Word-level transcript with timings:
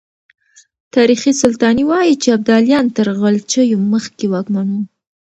تاريخ 0.95 1.21
سلطاني 1.43 1.83
وايي 1.91 2.13
چې 2.21 2.27
ابداليان 2.37 2.85
تر 2.97 3.07
غلجيو 3.21 3.77
مخکې 3.93 4.25
واکمن 4.33 4.67
وو. 4.73 4.81